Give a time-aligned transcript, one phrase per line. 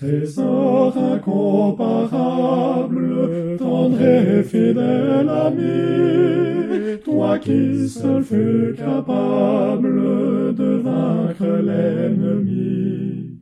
[0.00, 13.40] Trésor incomparable, tendre et fidèle ami, toi qui seul fus capable de vaincre l'ennemi.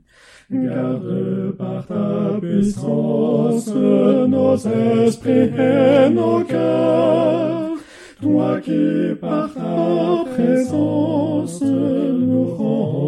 [0.51, 7.77] Garde par ta puissance nos esprits et nos cœurs,
[8.23, 13.06] toi qui par ta présence nous remplis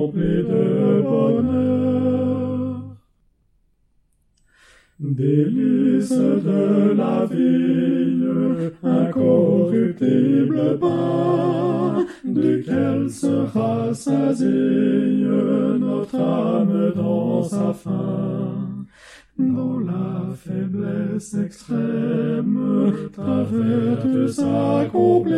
[5.01, 8.19] Délices de la vie,
[8.83, 15.25] incorruptible pain, duquel se rassasie
[15.79, 18.87] notre âme dans sa faim.
[19.39, 25.33] Dans la faiblesse extrême, ta vertu s'accomplit,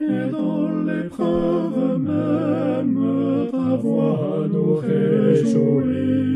[0.00, 6.33] et dans l'épreuve même, ta voix nous réjouit.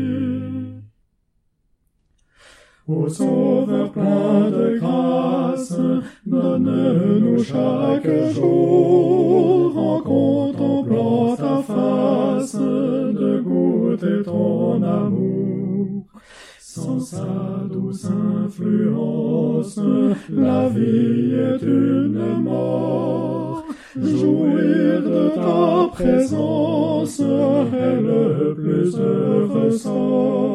[2.91, 5.79] Ô Sauveur plein de grâce,
[6.25, 16.07] donne-nous chaque jour, en contemplant ta face, de goûter ton amour.
[16.59, 17.27] Sans sa
[17.71, 18.07] douce
[18.43, 19.79] influence,
[20.31, 23.65] la vie est une mort.
[24.01, 30.48] Jouir de ta présence est le plus heureux sort.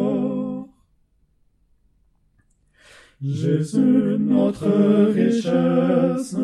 [3.23, 6.37] Jésus, notre richesse,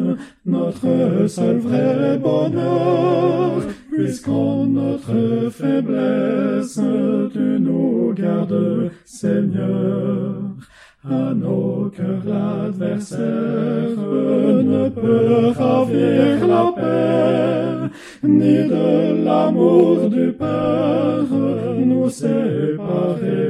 [0.46, 3.62] notre seul vrai bonheur,
[3.92, 6.80] puisqu'en notre faiblesse,
[7.32, 10.36] tu nous gardes, Seigneur.
[11.02, 13.18] À nos cœurs l'adversaire
[13.98, 21.24] ne peut ravir la paix, ni de l'amour du Père
[21.86, 23.49] nous séparer.